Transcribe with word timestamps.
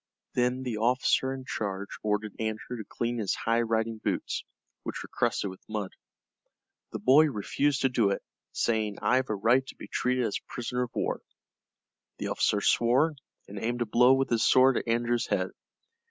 Then 0.33 0.63
the 0.63 0.77
officer 0.79 1.31
in 1.31 1.45
charge 1.45 1.99
ordered 2.01 2.33
Andrew 2.39 2.75
to 2.77 2.83
clean 2.89 3.19
his 3.19 3.35
high 3.35 3.61
riding 3.61 3.99
boots, 3.99 4.43
which 4.81 5.03
were 5.03 5.09
crusted 5.13 5.51
with 5.51 5.61
mud. 5.69 5.91
The 6.91 6.97
boy 6.97 7.25
refused 7.25 7.81
to 7.83 7.89
do 7.89 8.09
it, 8.09 8.23
saying, 8.51 8.97
"I've 9.03 9.29
a 9.29 9.35
right 9.35 9.63
to 9.67 9.75
be 9.75 9.87
treated 9.87 10.25
as 10.25 10.39
a 10.39 10.51
prisoner 10.51 10.81
of 10.81 10.95
war." 10.95 11.21
The 12.17 12.29
officer 12.29 12.61
swore, 12.61 13.13
and 13.47 13.59
aimed 13.63 13.83
a 13.83 13.85
blow 13.85 14.13
with 14.15 14.31
his 14.31 14.43
sword 14.43 14.77
at 14.77 14.87
Andrew's 14.87 15.27
head. 15.27 15.51